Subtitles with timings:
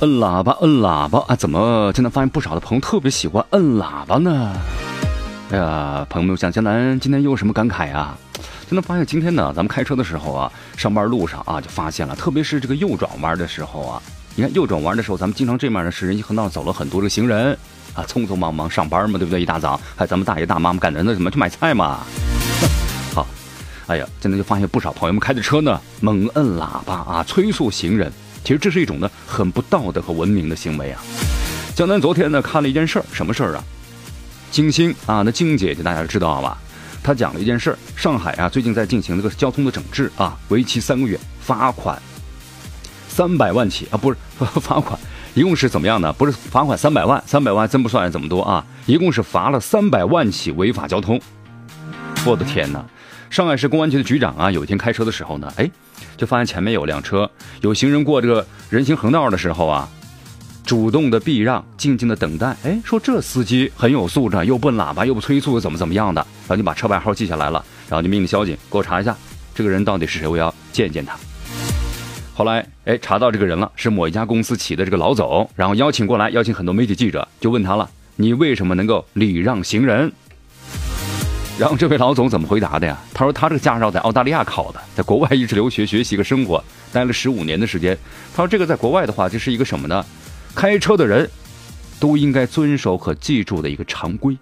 [0.00, 1.36] 摁喇叭，摁喇叭啊！
[1.36, 4.50] 怎么现在发现不少的朋友特别喜欢摁喇叭呢？
[5.50, 8.16] 哎呀，朋友们，想江南今天又有什么感慨啊？
[8.66, 14.02] 真的发现今天呢，咱们开车的时候啊，上班路上啊，就发现了，特别是这个右转弯的时候啊，
[14.36, 17.54] 你看右转弯的时候，咱们经常这面呢是人行横道走了很多的行人
[17.94, 19.42] 啊，匆匆忙忙上班嘛，对不对？
[19.42, 21.98] 一大早，还咱们大爷大妈们赶着那什么去买菜嘛。
[23.14, 23.26] 好，
[23.86, 28.10] 哎呀，现在就发现不少朋友们开着车呢，猛摁喇叭啊，催促行人。
[28.42, 31.02] 其实这是一种呢很不道德和文明的行为啊！
[31.74, 33.64] 江南昨天呢看了一件事儿，什么事儿啊？
[34.50, 36.58] 金星啊，那金姐姐大家知道吧？
[37.02, 42.00] 她讲了一件事儿：上海啊最近在进行这个交通的整治啊，为期三个月，罚款
[43.08, 44.16] 三百万起啊，不是
[44.60, 44.98] 罚款，
[45.34, 46.12] 一共是怎么样呢？
[46.12, 51.20] 不是罚款三百万，三百万真不算怎么多啊，一共是罚了三百万起违法交通。
[52.26, 52.84] 我的天哪！
[53.30, 55.70] 上海市公安局的局长啊，有一天开车的时候呢，哎，
[56.16, 59.88] 就发现前面有辆车，有行人过这个人行横道的时候啊，
[60.66, 62.56] 主动的避让，静静的等待。
[62.64, 69.16] 哎，说这司机很有素质，又不喇叭，又不催促，怎么怎么样的，然后就把车牌号记下来了，然后就命令交警给我查一下，
[69.54, 71.16] 这个人到底是谁，我要见见他。
[72.34, 80.12] 后来，哎，查到这个人了，是某一家公司企的这个老总，然后邀请过来，邀请很多媒体记者，就问他了，你为什么能够礼让行人？
[81.60, 82.98] 然后这位老总怎么回答的呀？
[83.12, 87.94] 他说他这个驾照在澳大利亚考的，在国外一直留学学习和生活，待了十五年的时间。
[88.34, 90.02] 他说这个在国外的话，这是一个什么呢？
[90.54, 91.28] 开车的人
[92.00, 94.34] 都应该遵守和记住的一个常规。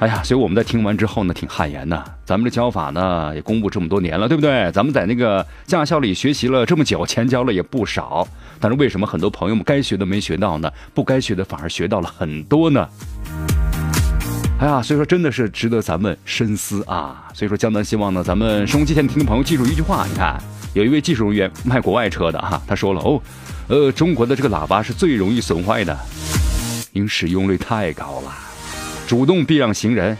[0.00, 2.04] 哎呀，所以我们在听完之后呢，挺汗颜的。
[2.26, 4.70] 咱们的教法呢也公布这么多年了，对不对？
[4.72, 8.28] 咱们在那个驾校里学习了这么久，钱交了也不少。
[8.60, 10.70] 但是为什么很多朋友们该学的没学到呢？
[10.92, 12.86] 不该学的反而学到了很多呢？
[14.60, 17.24] 哎呀，所以说真的是值得咱们深思啊！
[17.32, 20.38] 所以说江南希望呢，咱们收音机前的听众朋友记住一句话：你看，
[20.74, 23.18] 有一位技术人员卖国外车的哈，他说了哦，
[23.68, 25.98] 呃，中国的这个喇叭是最容易损坏的，
[26.92, 28.34] 因使用率太高了。
[29.06, 30.14] 主动避让行人，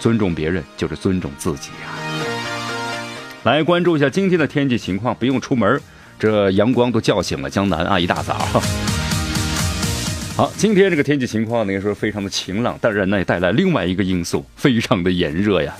[0.00, 2.20] 尊重别人就是尊重自己呀。
[3.44, 5.80] 来关注一下今天的天气情况，不用出门，
[6.18, 7.98] 这阳光都叫醒了江南啊！
[7.98, 8.36] 一大早。
[10.36, 15.74] 好，今天这个天气情况呢，也是非常的晴朗，当然呢也带来另外一个因素，非常的炎热呀。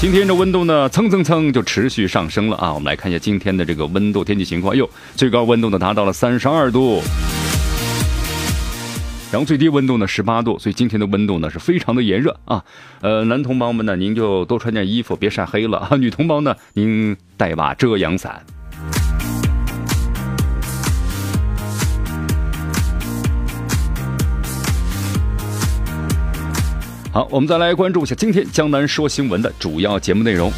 [0.00, 2.74] 今天这温度呢蹭蹭蹭就持续上升了啊！
[2.74, 7.00] 我们来看一下今天的这个温度天气情况，哎呦，最高温度呢达到了三十二度，
[9.30, 12.64] 然后最低温度呢十八度，所以今天的温度呢是非常的炎热啊。
[13.02, 15.96] 呃，男同胞们呢，您就多穿件衣服，别晒黑了啊。
[15.96, 18.44] 女同胞呢，您带把遮阳伞。
[27.16, 30.52] 好，我们再来关注一下今天江南说新闻的主要节目内容。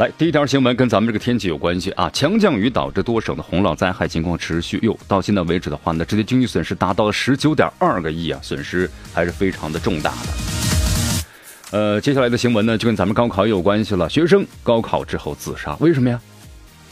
[0.00, 4.80] 来，第一条新闻跟咱们这个天气有关系啊，强降雨导致多省的洪涝灾害情况持续。
[4.82, 11.78] 哟，到现在为止的话呢，这些经济损失达到了十九点二个亿啊，损失还是非常的重大的。
[11.78, 14.10] 呃，接下来的新闻呢，就跟咱们高考有关系了。
[14.10, 16.20] 学生高考之后自杀，为什么呀？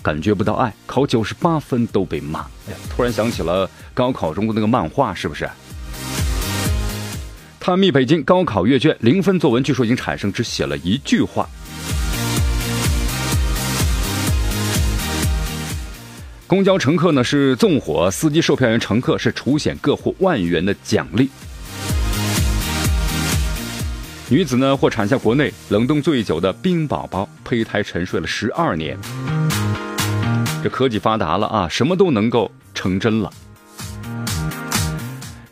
[0.08, 2.46] 感觉不到爱，考九十八分都被骂。
[2.88, 5.46] 突然想起了高考中的那个漫画，是不是？
[7.60, 11.46] 探秘北京高考阅卷，零分作文据说已经产生，只写了一句话。
[16.46, 21.28] 公交乘客呢是纵火，司机售票员乘客是除险，各获万元的奖励。
[24.30, 28.96] 女子呢或产下国内冷冻最久的冰宝宝，胚胎沉睡了十二年。
[30.68, 33.30] 科技发达了啊，什么都能够成真了。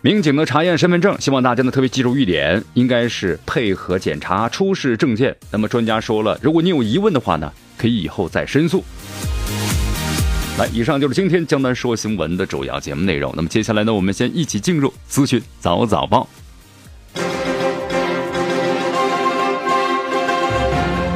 [0.02, 5.34] 民警呢查验身份证，希望大家呢特别记住一点，应该是配合检查出示证件。
[5.50, 8.84] 那么专家说了，如果你有疑问的话呢，可以以后再申诉。
[10.58, 13.32] 来，以上就是今天江南说新闻的主要节目内容。
[13.34, 16.28] 那么接下来呢，我们先一起进入资讯早早报，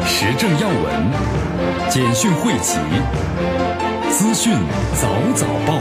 [0.04, 2.76] 时政要闻，简讯汇集。
[4.12, 4.52] 资讯
[4.94, 5.80] 早早报。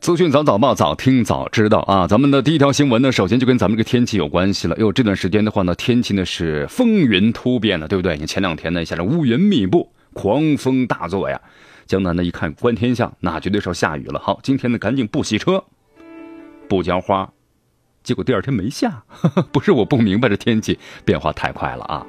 [0.00, 8.16] 资讯早早报早听早知道啊咱们的第一条新闻呢首先就跟咱们这个天气有关系了哟这段时间的话呢天气呢是风云突变的对不对？
[8.18, 11.40] 你前两天呢下着乌云密布狂风大作呀
[11.86, 14.18] 江南呢一看观天象那绝对是要下雨了。
[14.18, 15.62] 好今天呢赶紧不洗车
[16.68, 17.30] 不浇花
[18.04, 19.02] 结果第二天没下。
[19.50, 22.06] 不是我不明白，这天气变化太快了啊！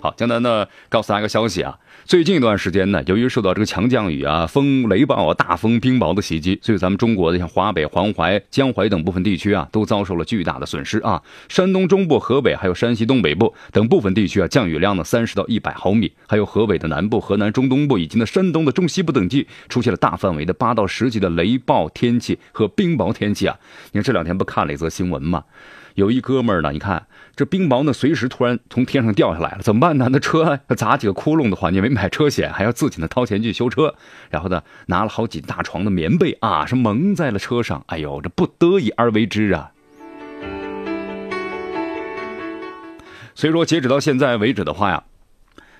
[0.00, 1.78] 好，江南呢告诉大家一个消息啊。
[2.04, 11.20] 最近一段时间呢，由于受到这个强降雨啊、风雷暴啊、大风冰雹的袭击，所以咱们中国的像华北、黄淮、江淮等部分地区啊，都遭受了巨大的损失啊。
[11.48, 23.58] 山东中部、河北还有山西东北部等部分地区啊，降雨量呢三十到一百毫米，还有河北的南部、河南中东部以及呢山东的中西部等地出现了大范围的八到十级的雷暴天气和冰雹天气啊。
[23.90, 25.42] 你看这两天不看了一则新闻吗？
[25.94, 30.08] 有一哥们儿呢，你看这冰雹呢，随时突然从天上掉下来了，怎么办呢？
[30.10, 33.94] 那车砸几个窟窿的话，你没买车险，还要自己呢掏钱去修车，
[34.30, 37.84] 然后呢拿了好几大床的棉被啊，是蒙在了车上。
[37.88, 39.70] 哎呦，这不得已而为之啊。
[43.34, 45.04] 所以说，截止到现在为止的话呀，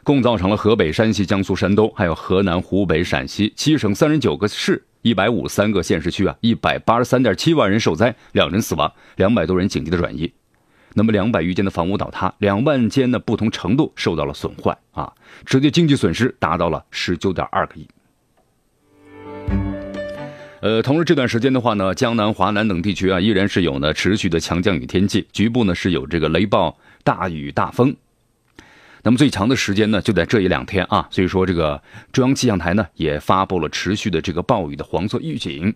[0.03, 4.85] 共造成了河北、山西、江苏、山东，还有河南、湖北、陕西七省三十九个市。
[5.01, 10.31] 一百五三个县市区啊，一百八十三点七万人受灾，两人死亡，两百多人紧急的转移。
[10.99, 15.13] 那么两百余间的房屋倒塌，两万间的不同程度受到了损坏啊，
[15.45, 17.87] 直接经济损失达到了十九点二个亿。
[20.63, 27.95] 呃，同时这段时间的话呢，江南、华南等地区啊，依然是有呢持续的强降雨天气，局部呢是有这个雷暴、大雨、大风。
[29.03, 35.75] 那么最强的时间呢，就在这一两天啊，所以说这个中央气象台呢也发布了持续的这个暴雨的黄色预警。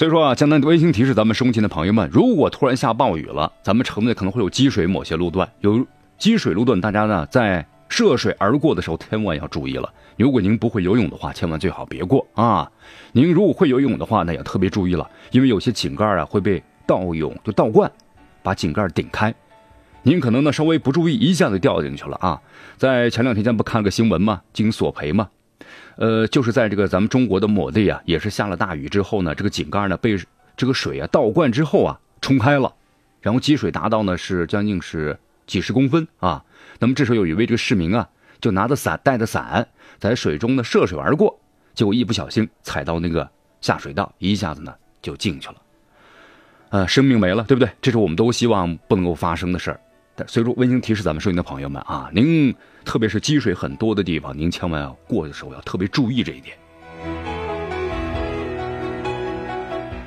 [0.00, 5.86] 所以说啊，江南温馨提示咱们收听的朋友们，如果突然下暴雨了，咱们城内可能会有积水，某些路段有
[6.16, 9.92] 积水路段，大家呢在涉水而过的时候千万要注意了。
[10.16, 12.72] 如果您不会游泳的话，千万最好别过啊。
[13.12, 17.92] 您如果会游泳的话，那也特别注意了，因为有些井盖啊会被倒涌就倒灌。
[18.42, 19.34] 把井盖顶开，
[20.02, 22.40] 您可能呢稍微不注意，一下子掉进去了啊！
[22.78, 24.40] 在前两天咱不看个新闻吗？
[24.54, 25.28] 经索赔吗？
[25.96, 30.18] 呃，就是在这个咱们中国的某地啊，也是下了大雨之后呢，这个井盖呢被
[30.56, 32.72] 这个水啊倒灌之后啊冲开了，
[33.20, 36.44] 然后积水达到呢是将近是几十公分啊。
[36.78, 38.08] 那么这时候有一位这个市民啊，
[38.40, 39.68] 就拿着伞带着伞
[39.98, 41.38] 在水中呢涉水而过，
[41.74, 43.28] 结果一不小心踩到那个
[43.60, 45.56] 下水道，一下子呢就进去了。
[46.70, 47.68] 呃，生命没了，对不对？
[47.82, 49.80] 这是我们都希望不能够发生的事儿。
[50.26, 56.56] 所以说，温馨提示咱们收音的朋友们啊，您特别是积水很多的地方，您千万要过的时候要特别注意这一点。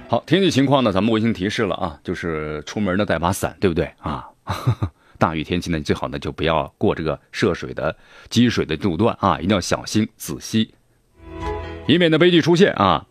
[0.10, 4.28] 好，天气情况呢，咱们温馨提示了啊，就是出门呢带把伞，对不对啊？
[5.18, 7.96] 大雨天气呢，最好呢就不要过这个涉水的
[8.30, 10.74] 积水的路段啊，一定要小心仔细，
[11.88, 13.08] 以免的悲剧出现啊。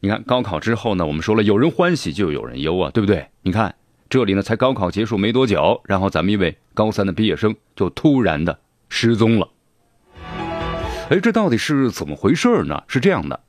[0.00, 3.26] 你看高考之后呢，我们说了，有人欢喜就有人忧啊，对不对？
[3.42, 3.74] 你看
[4.10, 8.58] 这里呢，才高考结束没多久，然后咱们一位高三的毕业生就突然的
[8.88, 9.48] 失踪了。
[11.10, 12.82] 哎，这到底是怎么回事呢？
[12.88, 13.40] 是这样的，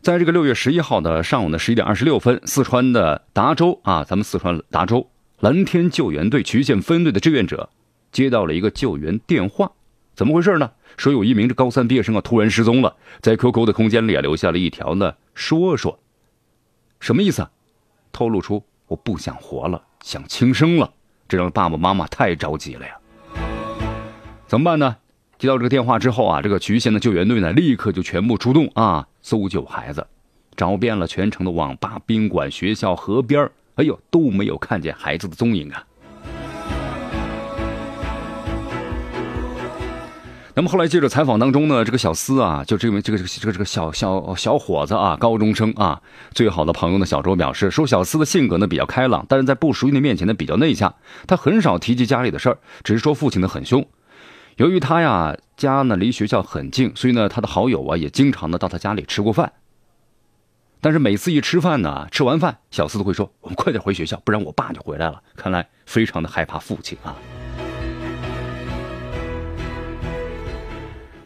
[0.00, 5.08] 在这个六月十一号的上午的十一点二十六分，四川的达州啊，咱们四川达州
[5.38, 7.70] 蓝天救援队渠县分队的志愿者
[8.10, 9.70] 接到了一个救援电话，
[10.16, 10.72] 怎么回事呢？
[10.96, 16.00] 说有一名这高三毕业生啊突然失踪了，在 QQ 的空间里啊留下了一条呢说说，
[16.98, 17.50] 什么意思啊？
[18.12, 20.92] 透露出我不想活了，想轻生了，
[21.26, 22.94] 这让爸爸妈妈太着急了呀。
[24.46, 24.96] 怎么办呢？
[25.36, 30.06] 接到这个电话之后啊，这个渠县的救援队呢立刻就全部出动啊搜救孩子，
[30.56, 35.84] 找遍了全城的网吧、宾馆、学校、河边哎呦都没有看见孩子的踪影啊。
[40.56, 46.00] 那么后来记者采访当中呢，这个小司啊，就这位这个这个这个这个小小小伙子啊，高中生啊，
[46.32, 50.94] 最好的朋友呢，小周表示说，小司的性格呢比较开朗，但是在不熟悉的面前呢比较内向，
[51.26, 53.84] 他很少提及家里的事儿，只是说父亲呢很凶。
[54.56, 59.52] 由于他呀家呢离学校很近，所以呢他的好友啊也经常的到他家里吃过饭。
[60.80, 67.16] 但是每次一吃饭呢，吃完饭小司都会说：“我们快点回学校，不然我爸就回来了。”看来非常的害怕父亲啊。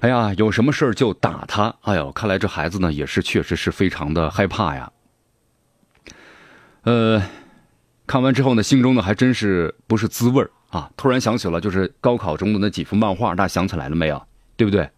[0.00, 1.74] 哎呀，有什么事儿就打他！
[1.82, 4.92] 哎呦，看来这孩子呢也是确实是非常的害怕呀。
[6.82, 7.20] 呃，
[8.06, 10.88] 看完之后呢，心中呢还真是不是滋味儿啊！
[10.96, 14.24] 突然想起了就是高考中的那几幅漫画，大家想起来了没有？
[14.56, 14.88] 对不对？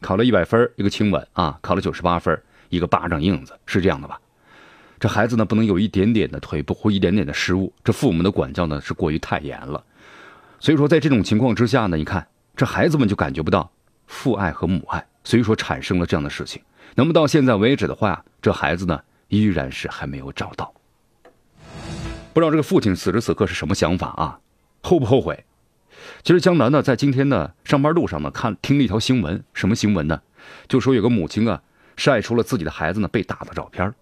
[0.00, 2.36] 考了一百分一个亲吻啊；考了九十八分
[2.68, 4.20] 一个巴掌印子，是这样的吧？
[4.98, 9.84] 这孩子呢不能有一点点的退步或一点点的失误，这父母的管教呢是过于太严了。
[10.58, 13.70] 所以说，在这种情况之下呢，你看这孩子们就感觉不到。
[14.08, 16.60] 父爱和母爱，所以说产生了这样的事情。
[16.96, 20.74] 那么到现在为止的话，这孩子呢依然是还没有找到。
[22.32, 24.40] 不知道这个父亲此时此刻是什么想法啊？
[24.82, 25.44] 后不后悔？
[26.22, 30.20] 其实江南呢，在今天的上班路上呢，看听了一条新闻，什么新闻呢？
[30.66, 31.62] 就说有个母亲啊，
[31.96, 33.92] 晒出了自己的孩子呢被打的照片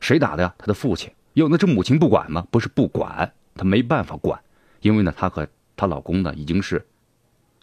[0.00, 0.54] 谁打的呀？
[0.56, 1.10] 他的父亲。
[1.34, 2.46] 哟，那这母亲不管吗？
[2.50, 4.40] 不是不管，她没办法管，
[4.80, 6.84] 因为呢，她和她老公呢已经是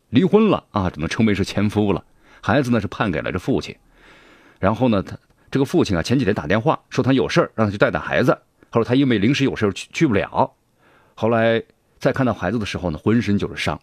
[0.09, 2.03] 离婚了啊，只能称为是前夫了。
[2.41, 3.75] 孩子呢是判给了这父亲。
[4.59, 5.17] 然后呢，他
[5.51, 8.37] 这个父亲啊，前几天打电话说他有事儿，让他去带带孩子。
[8.69, 10.53] 后来他因为临时有事去去不了。
[11.15, 11.61] 后来
[11.99, 13.79] 再看到孩子的时候呢，浑身就是伤，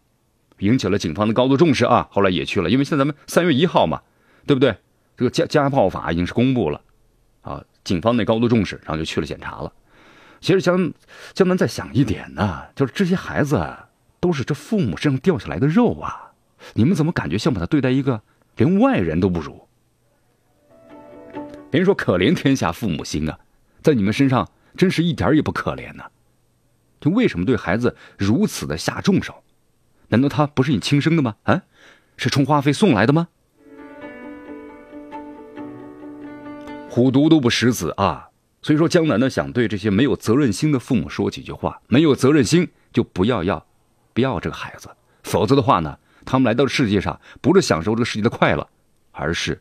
[0.58, 2.08] 引起了警方的高度重视啊。
[2.10, 4.00] 后来也去了，因为现在咱们三月一号嘛，
[4.46, 4.76] 对不对？
[5.16, 6.80] 这个家家暴法已经是公布了
[7.42, 9.72] 啊，警方那高度重视，然后就去了检查了。
[10.40, 10.92] 其实江
[11.32, 13.56] 江南再想一点呢，就是这些孩子
[14.24, 16.32] 都是这父母身上掉下来的肉啊，
[16.72, 18.22] 你们怎么感觉像把他对待一个
[18.56, 19.66] 连外人都不如？
[21.70, 23.38] 别人说可怜天下父母心啊，
[23.82, 26.04] 在你们身上真是一点也不可怜呢。
[27.02, 29.44] 就为什么对孩子如此的下重手？
[30.08, 31.36] 难道他不是你亲生的吗？
[31.42, 31.60] 啊，
[32.16, 33.28] 是充话费送来的吗？
[36.88, 38.30] 虎毒都不食子啊！
[38.62, 43.66] 所以说江南呢想对这些没有责任心的父母说几句话：没有责任心就不要要，
[44.14, 44.88] 不要这个孩子，
[45.24, 48.66] 否则的话呢，他们来到世界上不是享受这个世界的快乐，
[49.10, 49.60] 而是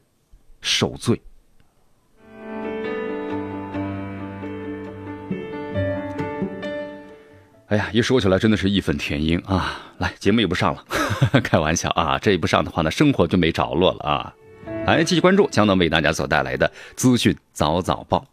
[0.61, 1.21] 受罪。
[7.69, 9.81] 哎呀，一说起来真的是义愤填膺啊！
[9.97, 10.83] 来，节目也不上了，
[11.41, 12.19] 开玩笑啊！
[12.19, 14.35] 这一不上的话呢，生活就没着落了啊！
[14.85, 18.23] 来，继续关注江南为大家所带来的资讯早早报。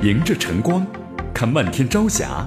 [0.00, 0.86] 迎着晨光，
[1.34, 2.46] 看漫天朝霞，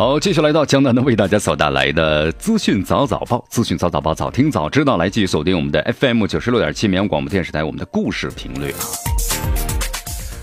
[0.00, 4.96] 好，继续来到江南的为大家所带来的资讯早早报，资讯早早报，早听早知道。
[4.96, 8.80] 来继续锁定我们的 FM 九十六点七绵阳广播电视台，我们的故事频率啊。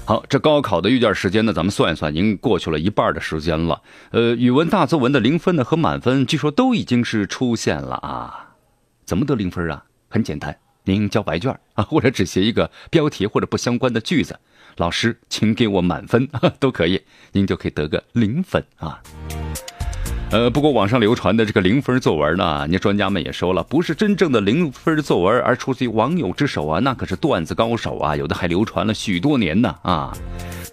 [0.05, 3.81] 好，这高考的阅卷时间呢，咱们算一算，已经过去了一半的时间了。
[4.11, 8.53] 呃，语文大作文的零分呢和满分，据说都已经是出现了啊。
[9.05, 9.83] 怎么得零分啊？
[10.07, 14.37] 很简单，您交白卷啊，或者只写一个标题或者不相关的句子，
[14.75, 16.29] 老师请给我满分
[16.61, 19.01] 都可以，您就可以得个零分啊。
[20.29, 30.13] 呃，不过网上流传的这个零分作文呢，人家专家们也说了，不是真正的零分作文，而出自于网友之手啊，那可是段子高手啊，有的还流传了许多年呢啊。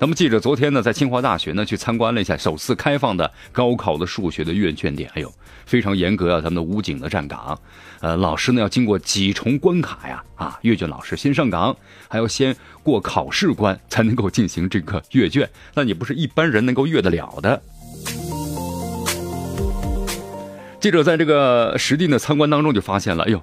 [0.01, 5.33] 那么记者昨天呢，在清华大学呢去参观了一下首次开放的高考的数学的阅卷点，哎呦，
[5.67, 7.57] 非常严格啊，咱们的武警的站岗，
[8.01, 11.75] 呃，老师呢要经过几重关卡呀，啊，阅卷老师先上岗，
[12.09, 17.63] 还要先过考试关才能够进行这个阅卷，那你不是一般人能够阅得了的。
[20.85, 23.43] 记者在这个实地的参观当中就发现了，哎呦，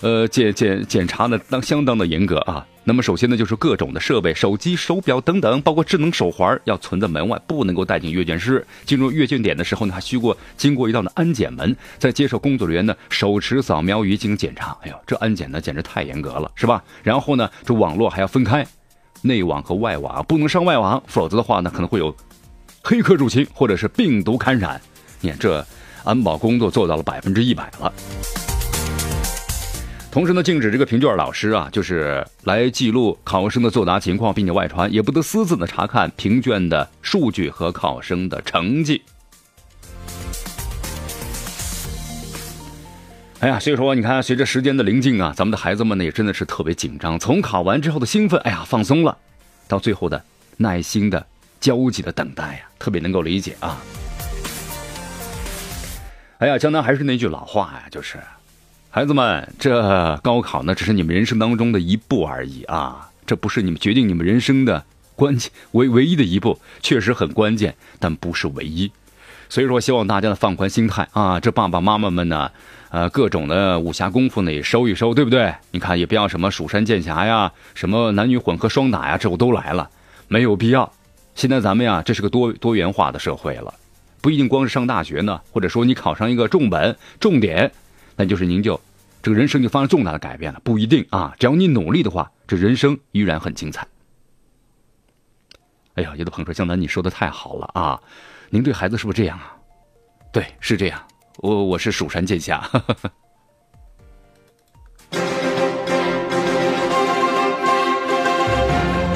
[0.00, 2.66] 呃，检检检查呢当相当的严格啊。
[2.84, 8.66] 那么首先呢就是各种的设备，手机、手表等等，包括智能手环要存在门外，不能够带进阅卷室。
[8.86, 14.74] 进入阅卷点的时候呢，还需过经过一道的安检门，在接受工作人员呢手持扫描仪进行检查。
[14.80, 16.82] 哎呦，这安检呢简直太严格了，是吧？
[17.02, 18.66] 然后呢，这网络还要分开，
[19.20, 22.16] 内网和外网不能上外网，否则的话呢可能会有
[22.82, 24.80] 黑客入侵或者是病毒感染。
[25.20, 25.62] 你看这。
[26.04, 27.92] 安保工作做到了百分之一百了，
[30.10, 39.00] 同时呢，禁止这个评卷老师啊，就是来记录考生的作答情况，并且外传，也不得私自的查看评卷的数据和考生的成绩。
[43.40, 49.16] 哎呀，所以说你看，随着时间的临近啊，咱们的孩子们呢也真的是特别紧张，从考完之后的兴奋，哎呀，放松了，
[49.66, 50.22] 到最后的
[50.56, 51.26] 耐心的
[51.60, 53.80] 焦急的等待呀，特别能够理解啊。
[56.42, 58.18] 哎呀，江南还是那句老话呀，就是，
[58.90, 64.84] 孩子们，这高考呢，只是你们人生当中的一步而已啊，这不是你们决定你们人生的
[65.14, 68.90] 关键 唯唯一的一步，确实很关键，但不是唯一。
[69.48, 72.50] 所以说，希望大家呢放宽心态啊，这爸爸妈妈们呢，
[72.90, 75.54] 呃，各种的武侠功夫呢也收一收，对不对？
[75.70, 79.88] 你看，也不要什么蜀山剑侠呀，什么男女混合双打呀，这我都来了，
[80.26, 80.92] 没有必要。
[81.36, 83.72] 现在咱们呀，这是个多多元化的社会了。
[84.22, 87.72] 不一定光是上大学呢，或者说你考上一个重本重点，
[88.16, 88.80] 那就是您就
[89.20, 90.60] 这个人生就发生重大的改变了。
[90.64, 93.86] 不一定啊，只要你努力的话，这人生依然很精彩。
[95.94, 98.00] 哎呀，有的朋友说江南，你说的太好了啊！
[98.48, 99.56] 您对孩子是不是这样啊？
[100.32, 101.02] 对，是这样。
[101.38, 102.62] 我我是蜀山剑侠。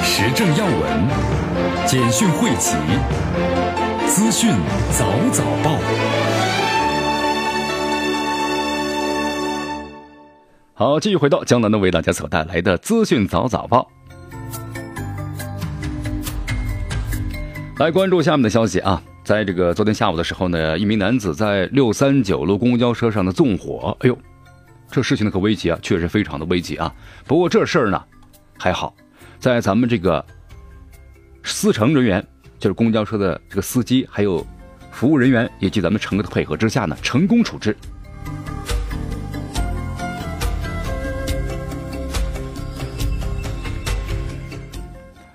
[0.02, 1.08] 时政要闻，
[1.86, 2.75] 简讯汇集，
[4.06, 4.50] 资讯
[4.92, 5.78] 早早报。
[10.75, 13.90] 好，继续回到江南的为大家所带来的资讯早早报。
[17.78, 24.16] 来关注下面的消息啊，在这个昨天下午的时候呢，一名男子在六三九路公交车上的纵火，哎呦，
[24.88, 26.94] 这事情呢可危急啊，确实非常的危急啊。
[27.26, 28.00] 不过这事儿呢
[28.56, 28.94] 还好，
[29.40, 30.25] 在咱们这个
[31.42, 32.26] 司乘人员，
[32.66, 34.44] 就是公交车的这个司机，还有
[34.90, 37.76] 服务人员以及咱们乘客的配合之下呢，成功处置。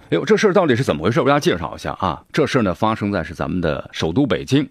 [0.10, 1.22] 哎呦，这事儿到底是怎么回事？
[1.22, 2.22] 我给大家介绍一下啊。
[2.34, 4.70] 这事儿呢，发生在是咱们的首都北京，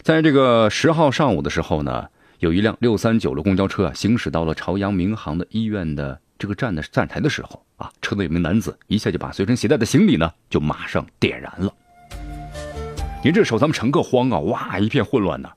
[0.00, 2.08] 在这个十号上午的时候呢，
[2.38, 11.70] 有一辆六三九路公交车啊，行驶到了朝阳民航的医院的这个站的站台的时候啊，车内有名男子一下就把随身携带的行李呢，就马上点燃了。
[13.24, 15.48] 您这时候咱们乘客慌啊，哇，一片混乱呢。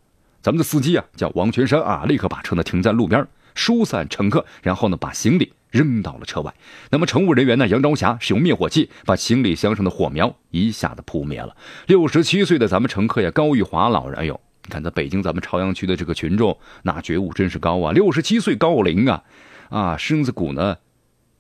[0.43, 5.51] 咱们的司机啊，叫王全山啊，立刻把车呢停在路边，疏散乘客，然后呢把行李。
[5.72, 6.53] 扔到了车外，
[6.89, 7.67] 那么乘务人员呢？
[7.67, 11.57] 杨朝霞使用灭火器把行李箱上的火苗一下子扑灭了。
[11.88, 17.91] 六十七岁的咱们乘客呀，高玉华老人，哎呦，你看在北京咱们朝阳区的这个群众，那觉悟真是高啊！
[17.91, 19.24] 六十七岁高龄啊，
[19.69, 20.77] 啊，身子骨呢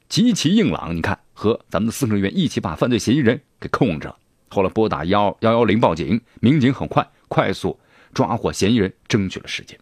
[0.09, 0.93] 极其硬朗。
[0.93, 4.17] 你看，和咱们的司乘人员一起把犯罪嫌疑人给控制了。
[4.55, 7.77] 后来拨打幺幺幺零报警，民警很快快速
[8.13, 9.77] 抓获嫌疑人，争取了时间。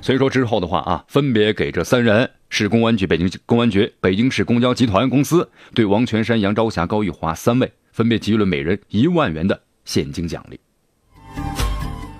[0.00, 10.60] 所以说之后的话啊，分别给这三人，市公安局、北京公安局、北京市公交集团公司，对王全山、杨朝霞、高玉华三位分别给予了每人一万元的现金奖励。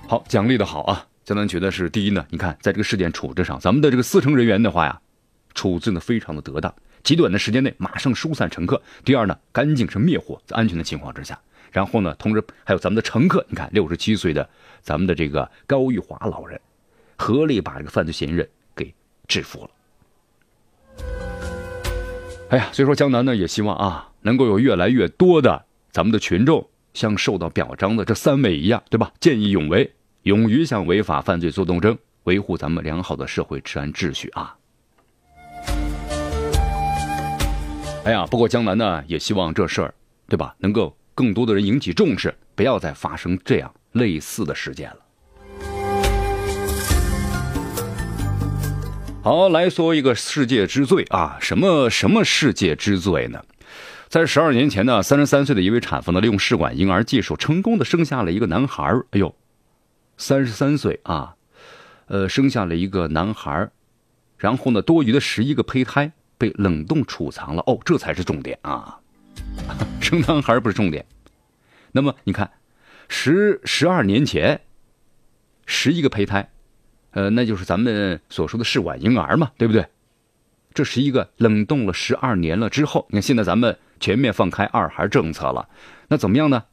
[0.08, 1.06] 好，奖励的好啊！
[1.24, 5.00] 江南觉得是第一呢，你看在这个事件处置上，咱们的这个司乘人员的话呀，
[5.54, 8.80] 处置的非常的得当，极短的时间内马上疏散乘客。
[9.04, 11.38] 第二呢，赶紧是灭火，在安全的情况之下，
[11.70, 14.48] 然后呢，同时还有咱们的乘客，你看六十七岁的
[14.82, 16.60] 咱们的这个高玉华老人。
[17.16, 18.92] 合力把这个犯罪嫌疑人给
[19.28, 19.70] 制服了。
[22.48, 29.12] 哎呀，所以说江南呢也希望啊，能够有越来越多的咱们的群众像受到表彰的这三位一样，对吧？
[29.20, 34.56] 见义勇为，勇于向违法犯罪做斗争，维护咱们良好的社会治安秩序啊。
[38.04, 39.94] 哎呀，不过江南呢也希望这事儿，
[40.28, 40.56] 对吧？
[40.58, 44.96] 能够更多的人引起重视，不要再发生这样类似的事件了。
[49.22, 51.38] 好，来说一个世界之最啊！
[51.40, 53.44] 什么什么世界之最呢？
[54.08, 59.32] 在十二年前呢，三十三岁的一位产妇呢，利用试管婴儿技术，成功的生下了一个男孩哎呦，
[60.16, 61.36] 三十三岁啊，
[62.06, 63.70] 呃，生下了一个男孩
[64.38, 66.10] 然后呢，多余的十一个胚胎
[66.42, 67.62] 被冷冻储藏了。
[67.68, 68.98] 哦，这才是重点啊！
[70.00, 71.06] 生男孩不是重点。
[71.92, 72.50] 那么你看，
[73.08, 74.60] 十十二年前，
[75.66, 76.50] 十一个胚胎。
[77.12, 79.86] 呃，那就是咱们所说的试管婴儿嘛，对不对？
[80.74, 85.68] 这十一个冷冻了十二年了之后，你看现在咱们全面放开二孩政策了，
[86.08, 86.64] 那怎么样呢？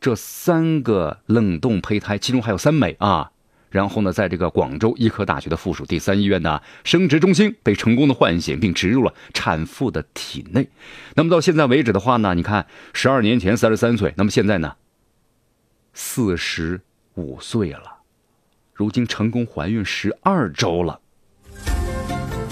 [0.00, 3.30] 这三个冷冻胚胎，其中还有三枚啊，
[3.70, 10.68] 然后呢，在这个广州医科大学的附属第三医院呢生殖中心被成功的唤醒，并植入了产妇的体内。
[11.14, 14.76] 那么到现在为止的话呢，你看十二年前三十三岁，那么现在呢，
[15.92, 16.80] 四十
[17.14, 17.98] 五岁了。
[18.74, 21.00] 如今成功怀孕十二周了，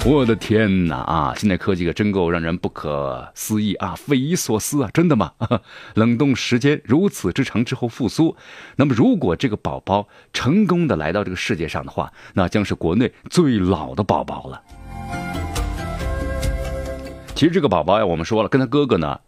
[0.09, 1.35] 我的天哪啊！
[1.37, 4.91] 现在科技可真够让人不可思议啊，匪夷所思啊！
[4.95, 5.33] 真的吗？
[5.95, 8.37] 冷冻时间如此之长之后复苏，
[8.77, 14.63] 那么如果这个宝宝成功的来到这个世界上的话，那将是国内最老的宝宝了。
[17.35, 19.19] 其实这个宝宝呀，我们说了，跟他哥哥呢，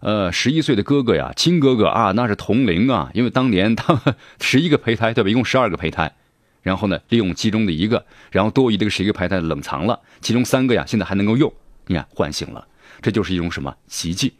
[0.00, 4.00] 呃，十一岁的哥哥呀，亲哥哥啊，那是同龄啊，因为当年他
[4.40, 5.28] 十一个胚胎，对吧？
[5.28, 6.14] 一共十二个胚胎。
[6.62, 11.52] 然后呢，利用其中的一个，然后多余的个十一个胚胎冷藏了，其中三个呀，现在还能够用，
[11.86, 12.66] 你看唤醒了，
[13.00, 14.34] 这就是一种什么奇迹？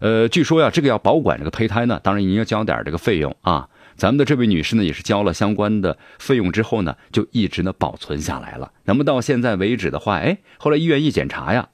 [0.00, 3.68] 呃，据说呀，这个要保管这个胚胎呢，当然你要交点这个费用啊。
[3.94, 8.72] 咱们的这位女士呢，也是交了相关的费用之后呢，就一直呢保存下来了。
[8.84, 11.68] 那么到现在为止的话，哎，后来医院一检查呀，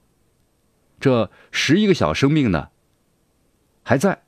[1.01, 2.69] 这十一个小生命呢
[3.83, 4.23] 还在。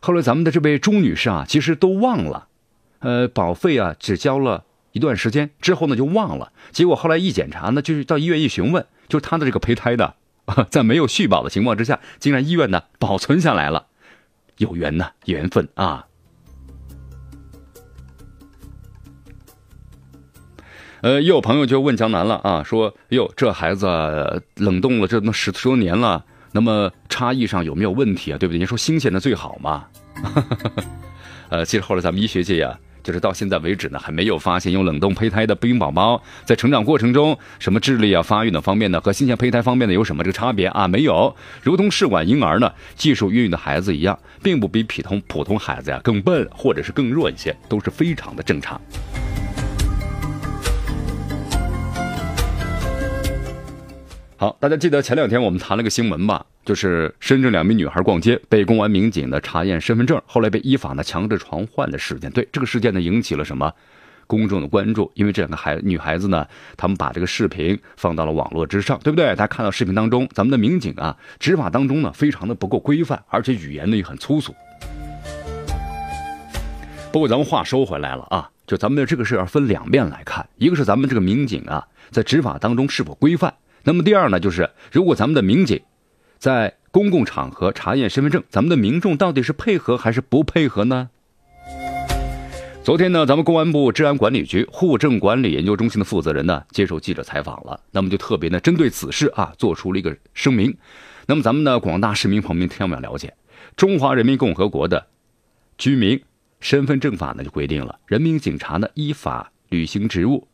[0.00, 2.48] 后来咱们的这位朱女士啊，其实都忘了，
[3.00, 4.64] 呃，保费啊只交了。
[4.92, 6.52] 一段时间之后呢，就忘了。
[6.72, 10.14] 结果后来一检查呢，就是到医院一询问，就是他的这个胚胎的
[10.70, 13.86] 在没有续保的情况之下，竟然医院呢保存下来了，
[14.56, 16.06] 有缘呐，缘分啊。
[21.02, 28.36] 呃，又有朋友就问江南了啊，说哟，这孩子冷冻了这么十多年了，那么差异上有没有问题啊？
[28.36, 28.58] 对不对？
[28.58, 29.86] 你说新鲜的最好嘛。
[31.48, 32.78] 呃，其实后来咱们医学界呀。
[33.10, 40.86] 就是到现在为止呢，还没有发现用冷冻胚胎的冰宝宝在成长过程中，什么智力啊、发育等方面呢，和新鲜胚胎方面呢有什么这个差别啊？
[40.86, 48.80] 没有，如同试管婴儿呢，技术孕育的孩子一样，并不比普通普通孩子呀更笨，或者是更弱一些，都是非常的正常。
[54.40, 56.46] 好，大家记得前两天我们谈了个新闻吧？
[56.64, 62.30] 就是深圳两名女孩逛街被公安民警呢查验身份证，后来被依法呢强制传唤的事件。
[62.30, 63.70] 对这个事件呢引起了什么
[64.26, 65.12] 公众的关注？
[65.12, 66.46] 因为这两个孩女孩子呢，
[66.78, 69.26] 他们把这个视频放到了网络之上，对不对？
[69.36, 74.54] 大家看到视频当中，咱们的民警啊执法当中呢非常的不够规范，而且语言呢也很粗俗。
[77.12, 83.52] 不过咱们话说回来了啊，就咱们的这个事要分两面来看，一个是咱们这个民警啊在执法当中是否规范。
[83.84, 85.80] 那么第二呢，就是如果咱们的民警
[86.38, 91.10] 在公共场合查验身份证，咱们的民众到底是配合还是不配合呢？
[92.82, 100.76] 昨天呢，咱们公安部治安管理局户政管理研究中心的负责人呢接受记者采访了，那么就特别呢针对此事啊做出了一个声明。
[101.26, 103.34] 那么咱们呢广大市民朋友们千万要了解，
[103.76, 105.06] 中华人民共和国的
[105.76, 106.20] 居民
[106.58, 110.48] 身份证法呢就规定了，人民警察呢依法履行职务，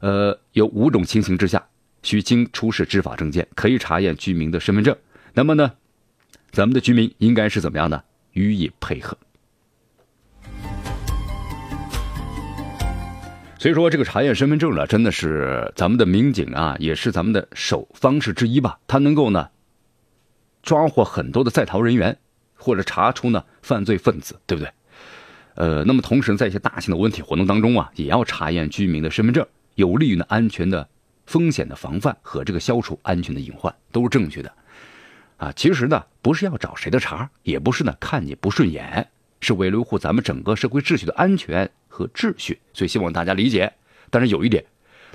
[0.00, 1.64] 呃有五种情形之下。
[2.04, 4.96] 需经出示执法证件，可以查验居民的身份证。
[5.32, 5.72] 那么呢，
[6.52, 8.04] 咱们的居民应该是怎么样呢？
[8.34, 9.16] 予以配合。
[13.58, 18.78] 所以说，这个查验身份证呢，真的是咱们的民警啊，也是咱们的首方式之一吧。
[18.86, 19.48] 他能够呢，
[20.62, 22.18] 抓获很多的在逃人员，
[22.54, 24.70] 或者查出呢犯罪分子，对不对？
[25.54, 30.86] 呃，那么同时在一些大型的文体活动当中啊，也要查验居民的身份证，有利于呢安全的。
[31.26, 34.52] 风险的防范和这个消除安全的隐患都是正确的，
[35.38, 39.08] 啊，其实呢不是要找谁的茬，也不是呢看你不顺眼，
[39.40, 43.72] 是为了维护咱们整个社会秩序的安全和秩序，所以希望大家理解。
[44.10, 44.64] 但是有一点，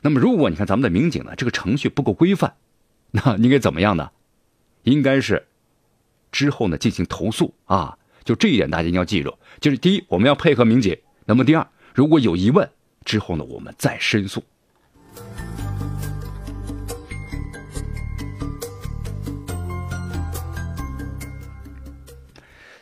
[0.02, 2.56] 那么如果你看咱们的民警呢，这个程序不够规范，
[3.12, 4.12] 那应该怎么样呢？
[4.84, 5.46] 应该是
[6.32, 12.68] 之后呢进行投诉啊，就这一点大家一定要记住，就是第一我们要配合民警，那么第二如果有疑问
[13.06, 14.44] 之后呢，我们再申诉。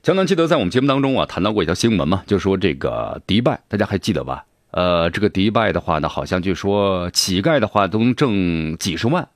[0.08, 4.46] 江南记得在我们节目当中啊谈到过一条新闻嘛，就说这个迪拜，大家还记得吧？
[4.72, 9.28] 呃，这个迪拜的话呢，好像据说乞丐的话都能挣几十万，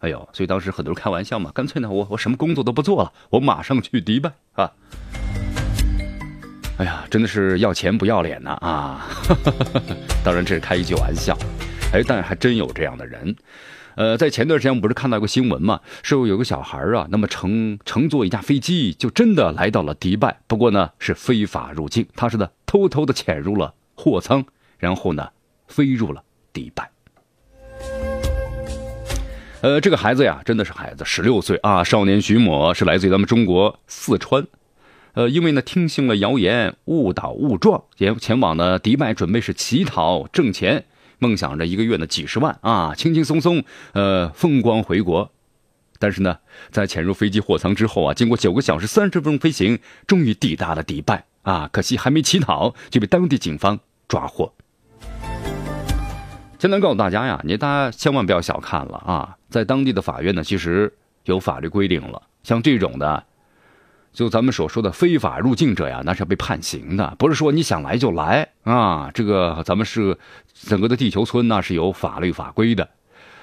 [0.00, 4.72] 哎呦，所以当时很多人开玩笑嘛，干脆呢我我什么工作都不做了，我马上去迪拜啊！
[6.78, 9.06] 哎呀，真的是要钱不要脸呐啊！
[10.24, 11.38] 当然这是开一句玩笑，
[11.92, 13.36] 哎，但还真有这样的人。
[13.98, 24.44] 呃，在前段时间我们不是看到一个新闻嘛，说有个小孩啊，那么乘乘坐一架飞机，就真的来到了迪拜，不过呢是非法入境，他是呢偷偷的潜入了货舱，
[24.78, 25.30] 然后呢
[25.66, 26.88] 飞入了迪拜。
[29.62, 34.46] 呃，这个孩子呀，真的是孩子，十六岁啊，少年徐某是来自于咱们中国四川，
[35.14, 40.84] 呃，因为呢听信了谣言，误打误撞前前往呢迪拜，准备是乞讨挣钱。
[41.18, 45.30] 梦想着一个月呢几十万啊，轻轻松松，呃，风光回国。
[45.98, 46.38] 但是呢，
[46.70, 51.68] 在潜入飞机货舱之后啊，经过九个小时三十分钟飞行，终于抵达了迪拜啊。
[51.72, 54.52] 可惜还没乞讨，就被当地警方抓获。
[56.58, 60.92] 现在告诉大家呀，你大家千万不要小看了啊，在当地的法院呢，其实
[61.24, 63.24] 有法律规定了，像这种的。
[64.12, 69.10] 就咱们所说的非法入境者呀，那是要被判刑的，不是说你想来就来啊。
[69.14, 70.18] 这个咱们是
[70.54, 72.88] 整个的地球村那是有法律法规的。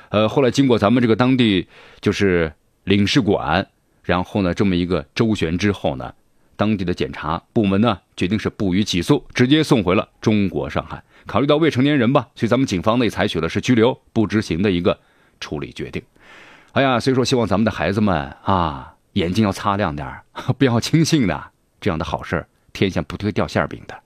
[0.10, 1.68] 呃，后来经过咱们这个当地
[2.02, 2.52] 就是
[2.84, 3.66] 领事馆，
[4.04, 6.14] 然后呢这么一个周旋之后呢，
[6.58, 11.02] 当地的检察部门呢决定是不予起诉，直接送回了中国上海。
[11.26, 15.00] 考虑到未成年人吧，所以咱们警方呢采取了是拘留不执行的一个
[15.40, 16.04] 处理决定。
[16.74, 18.95] 哎呀，所以说希望咱们的孩子们啊。
[19.16, 20.08] 眼睛要擦亮点
[20.58, 21.52] 不要轻信的
[21.82, 24.02] 这样的好事天下不会掉馅饼的。